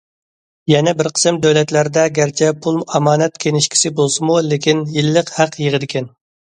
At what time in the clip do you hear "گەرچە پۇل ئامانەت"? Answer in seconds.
2.17-3.39